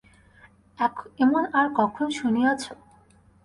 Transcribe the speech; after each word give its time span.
এমন 1.19 1.43
আর 1.53 1.67
কখন 1.75 2.07
শুনিয়াছ? 2.19 2.61